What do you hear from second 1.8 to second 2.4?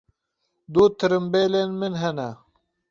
hene.